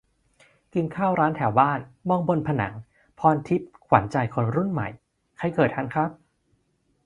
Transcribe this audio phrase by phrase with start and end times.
[0.73, 2.73] กินข้าวร้านแถวบ้าน มองบนผนัง
[3.19, 4.87] 'ภรณ์ทิพย์ ขวัญใจคนรุ่นใหม่'
[5.37, 6.09] ใครเกิดทันครับ?